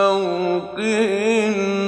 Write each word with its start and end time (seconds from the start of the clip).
فوقهن 0.00 1.79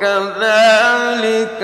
وكذلك 0.00 1.62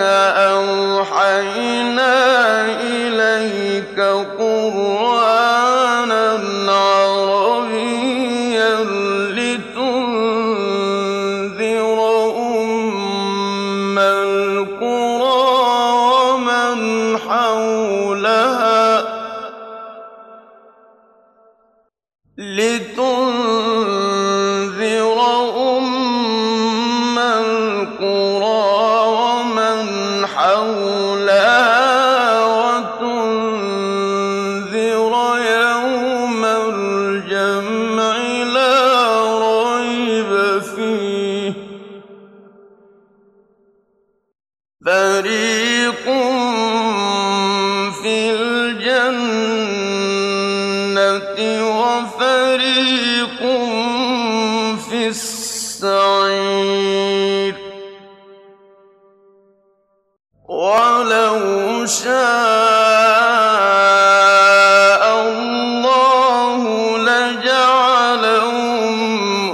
جعلهم 67.97 69.01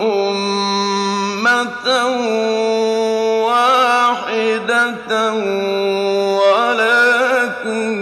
أمة 0.03 1.86
واحدة 3.47 5.12
ولكن 6.42 7.92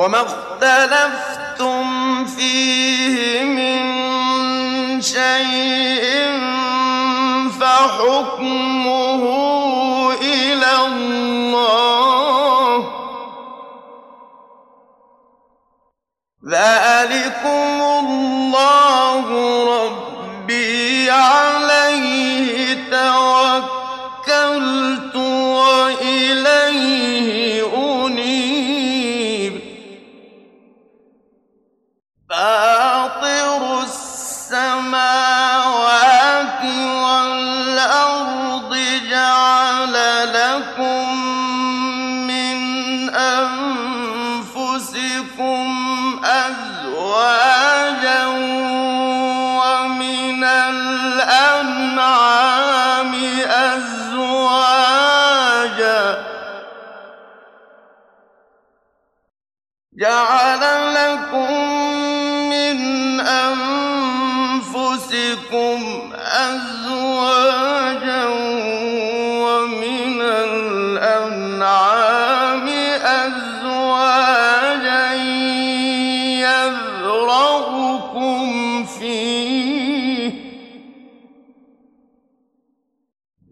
وما 0.00 0.20
اختلفتم 0.20 1.84
فيه 2.24 3.44
من 3.44 3.80
شيء 5.00 6.30
فحكمه 7.60 9.24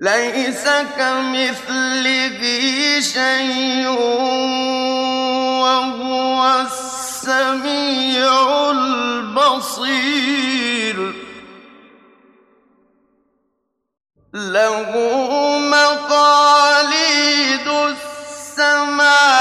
ليس 0.00 0.64
كمثله 0.96 2.40
شيء 3.00 3.88
وهو 5.62 6.60
السميع 6.60 8.32
البصير. 8.70 10.18
له 14.34 14.92
مقاليد 15.58 17.68
السماوات 17.68 19.38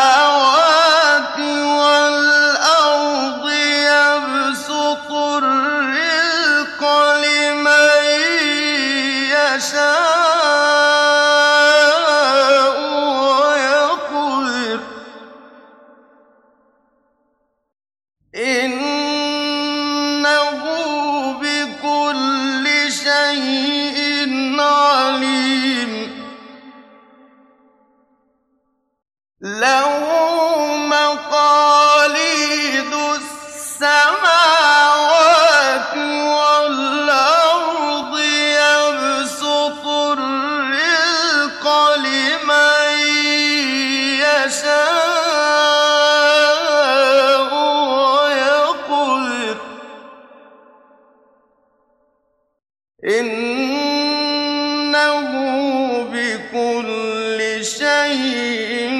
بكل 56.11 57.65
شيء 57.65 58.96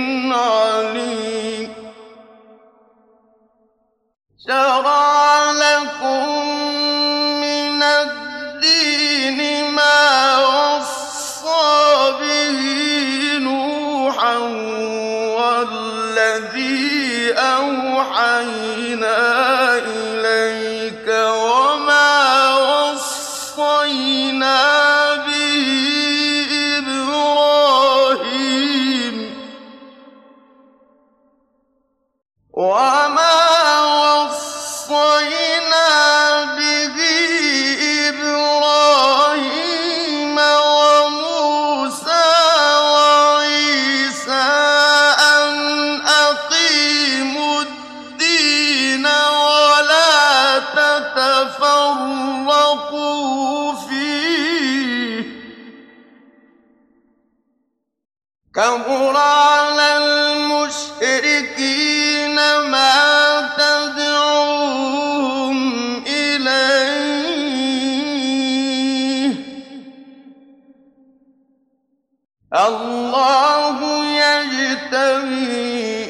الله 72.53 73.79
يجتبي 74.05 75.47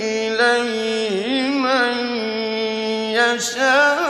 إليه 0.01 1.50
من 1.50 1.98
يشاء. 3.17 4.07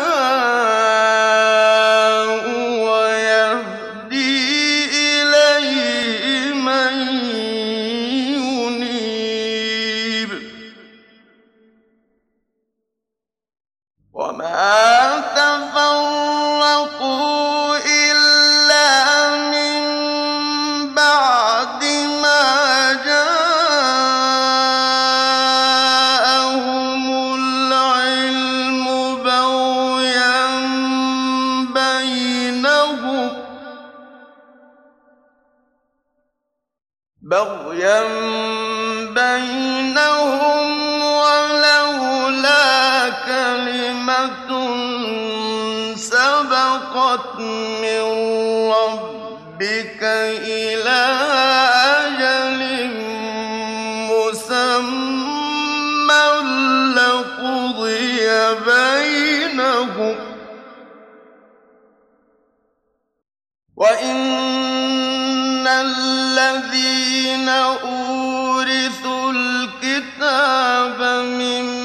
الذين 66.37 67.49
أورثوا 67.49 69.31
الكتاب 69.31 71.01
من 71.25 71.76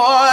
boy. 0.00 0.29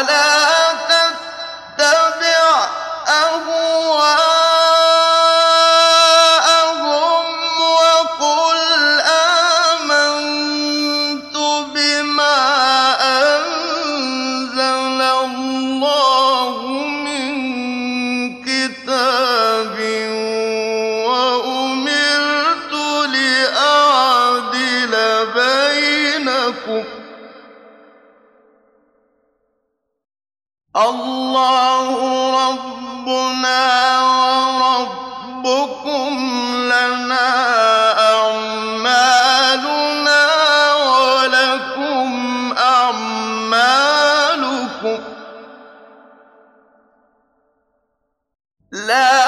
لا 48.77 49.26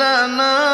لنا 0.00 0.69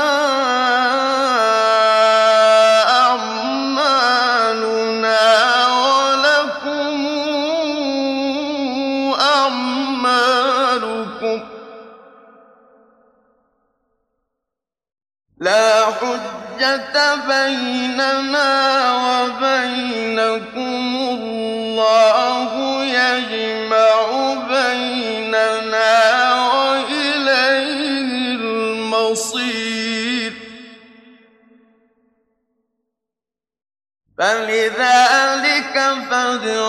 فلذلك 34.27 35.77
فادع 36.11 36.61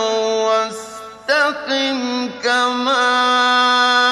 واستقم 0.48 2.00
كما 2.44 4.07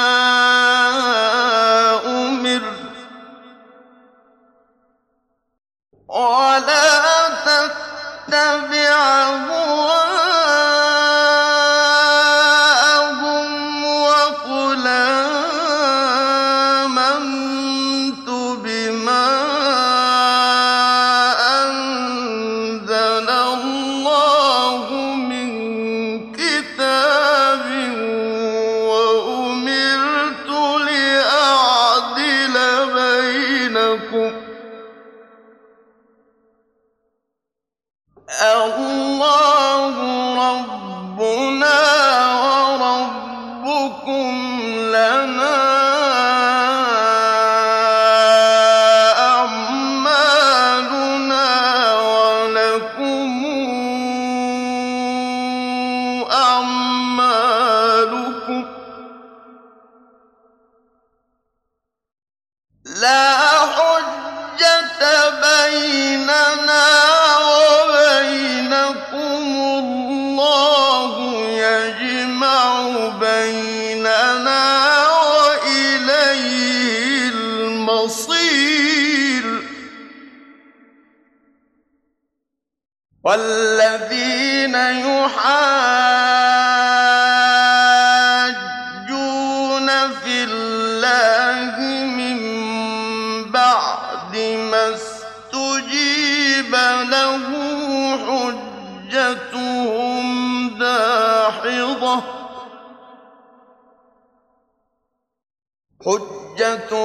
أَوْ 38.42 38.95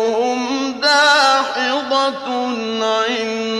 وهم 0.00 0.72
دَاحِضَةٌ 0.80 2.26
عِندَ 2.82 3.59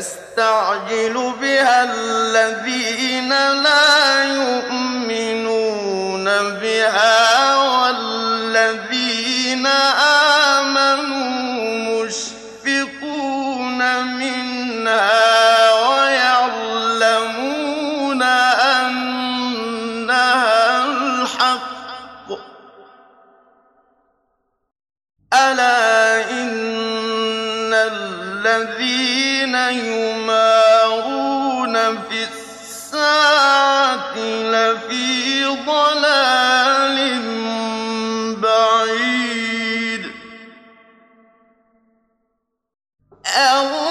يستعجل 0.00 1.32
بها 1.40 1.84
الذين 1.84 3.28
لا 3.62 4.24
يؤمنون 4.24 6.24
بها. 6.60 7.29
يمارون 29.70 31.18
في 31.98 32.24
الساعة 32.32 34.18
لفي 34.18 35.44
ضلال 35.44 37.16
بعيد. 38.36 40.04
أو 43.26 43.89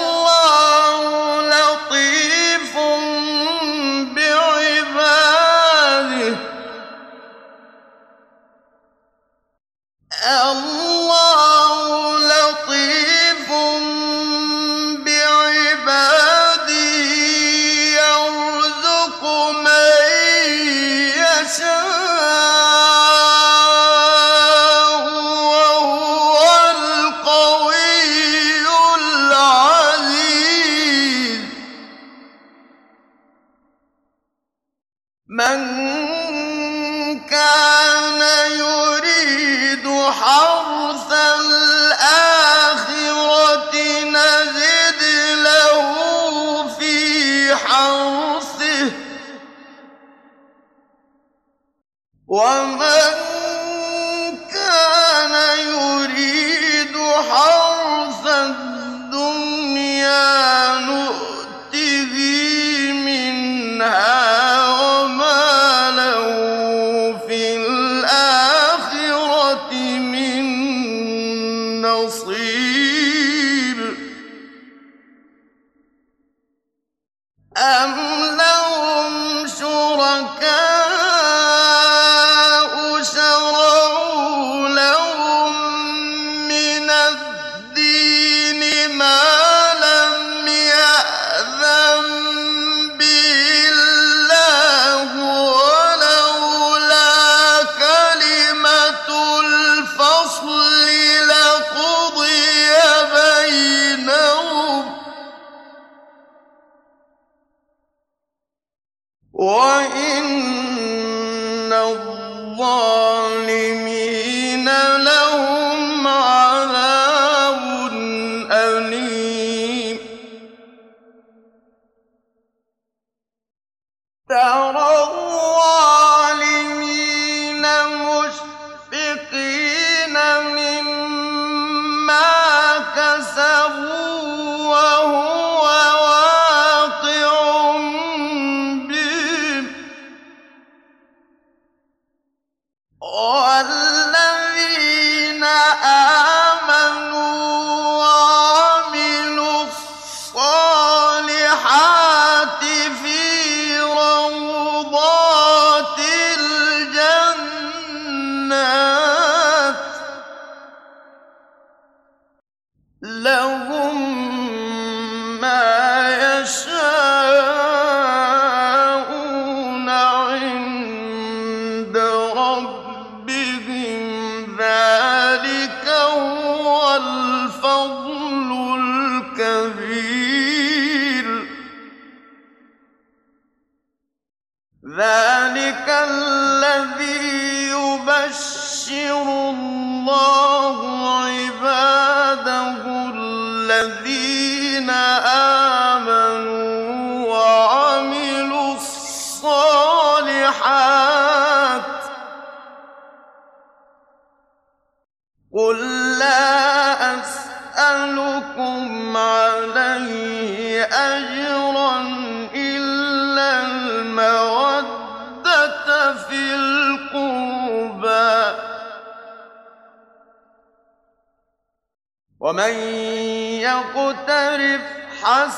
إذا 174.60 174.89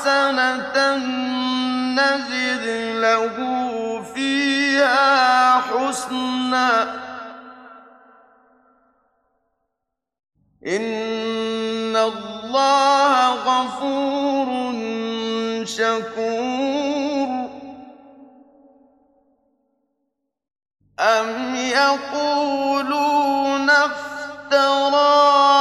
حسنة 0.03 0.95
نزد 1.95 2.65
له 2.99 3.35
فيها 4.15 5.61
حسنا 5.61 6.71
إن 10.67 11.95
الله 11.95 13.33
غفور 13.33 14.47
شكور 15.65 17.49
أم 20.99 21.55
يقولون 21.55 22.89
افتراه 23.69 25.52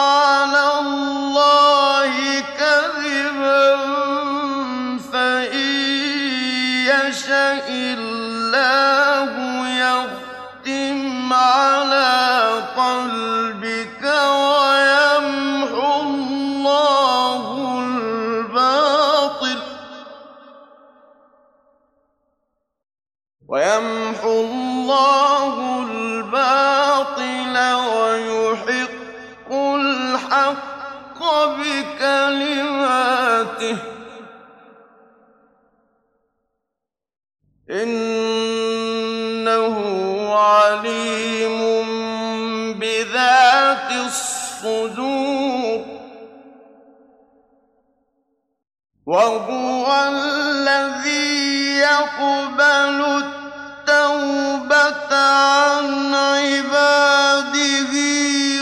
وهو 49.13 49.87
الذي 50.09 51.77
يقبل 51.77 52.99
التوبة 53.21 55.13
عن 55.17 56.15
عباده 56.15 57.93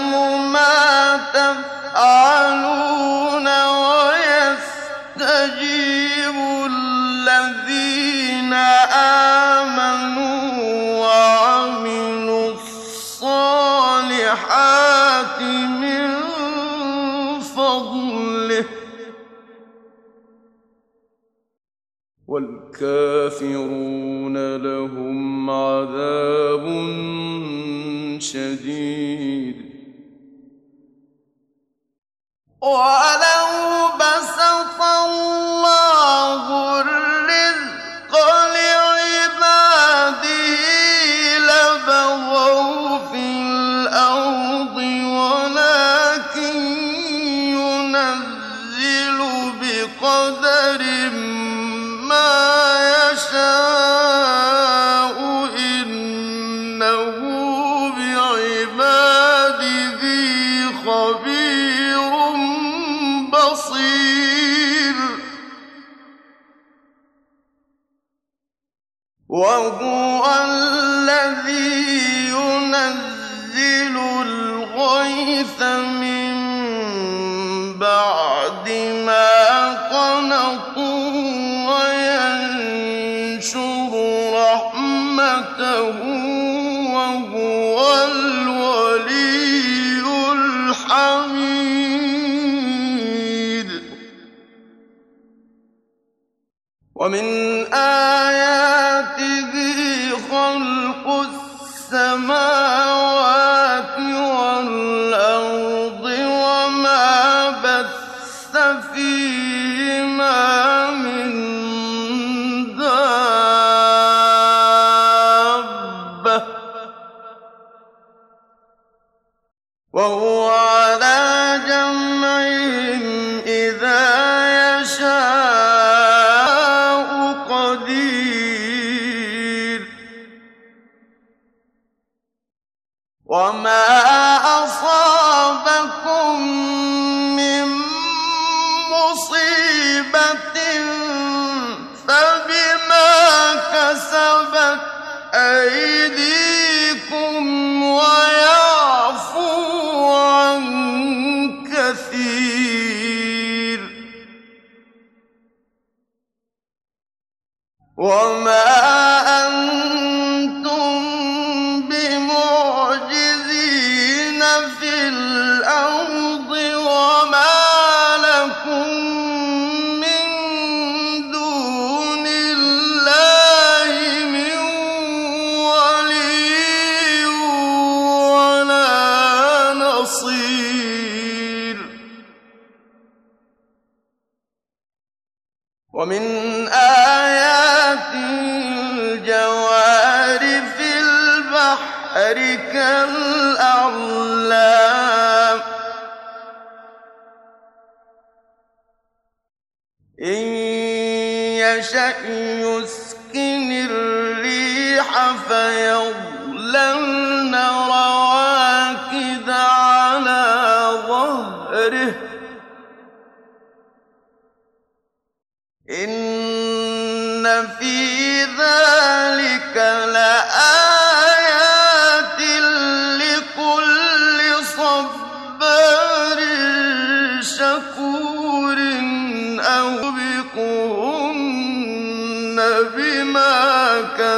ثم 75.43 75.72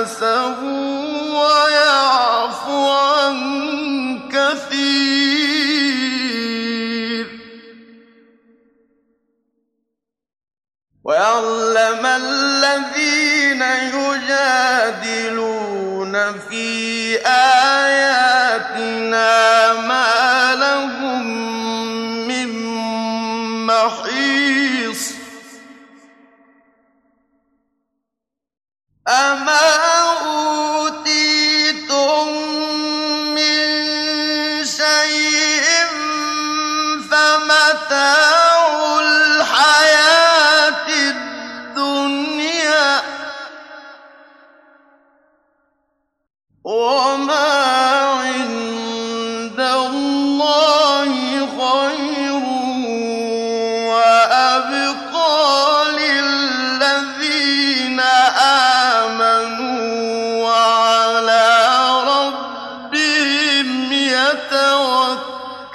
كَسَبُوا 0.04 0.73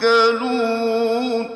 يَتَوَكَّلُونَ. 0.02 1.50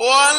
What? 0.00 0.29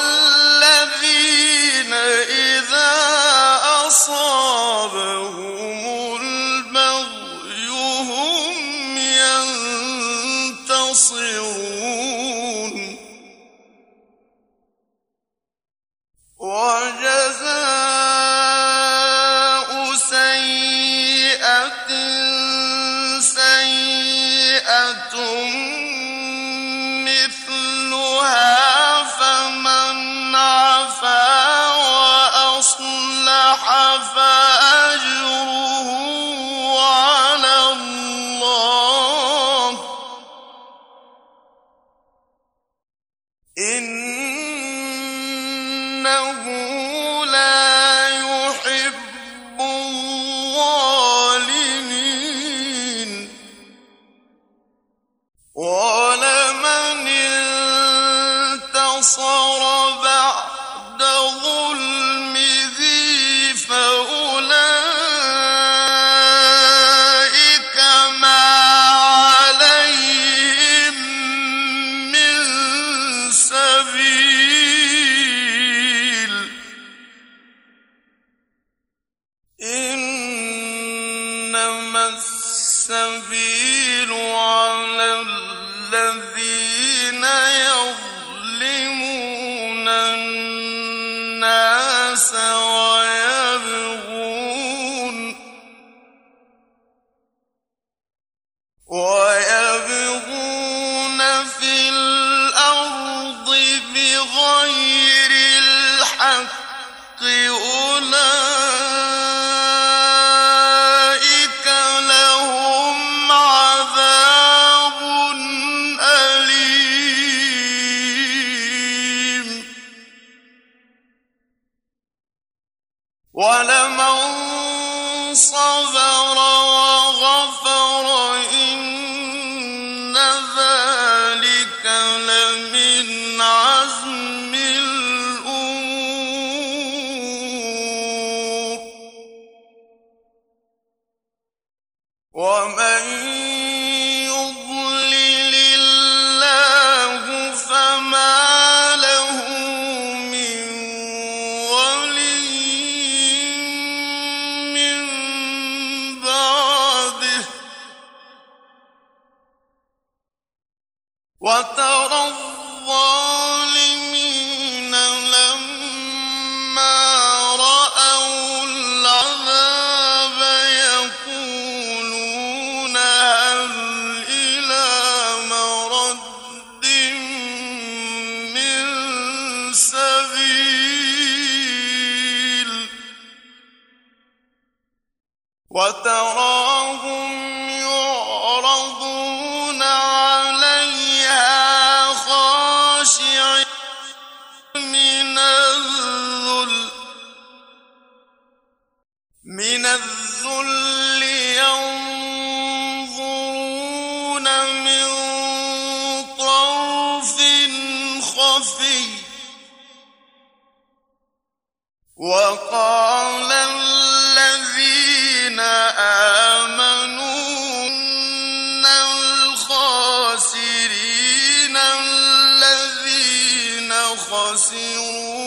خسروا 224.31 225.40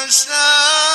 نشاء 0.00 0.89